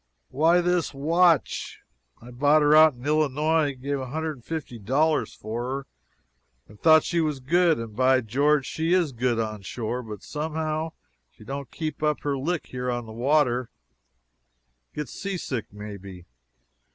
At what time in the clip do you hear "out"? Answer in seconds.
2.75-2.95